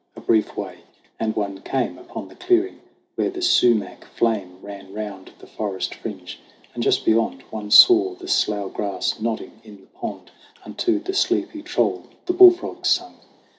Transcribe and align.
A 0.15 0.19
brief 0.19 0.57
way, 0.57 0.79
and 1.19 1.35
one 1.35 1.61
came 1.61 1.99
Upon 1.99 2.27
the 2.27 2.35
clearing 2.35 2.79
where 3.13 3.29
the 3.29 3.43
sumach 3.43 4.03
flame 4.05 4.57
Ran 4.59 4.91
round 4.91 5.29
the 5.37 5.45
forest 5.45 5.93
fringe; 5.93 6.39
and 6.73 6.81
just 6.81 7.05
beyond 7.05 7.43
One 7.51 7.69
saw 7.69 8.15
the 8.15 8.27
slough 8.27 8.73
grass 8.73 9.19
nodding 9.19 9.61
in 9.63 9.79
the 9.81 9.85
pond 9.93 10.31
Unto 10.65 10.97
the 10.97 11.13
sleepy 11.13 11.61
troll 11.61 12.07
the 12.25 12.33
bullfrogs 12.33 12.89
sung. 12.89 13.13